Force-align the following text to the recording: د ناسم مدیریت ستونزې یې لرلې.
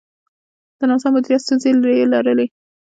د 0.79 0.81
ناسم 0.89 1.11
مدیریت 1.15 1.41
ستونزې 1.43 1.69
یې 1.99 2.05
لرلې. 2.13 2.47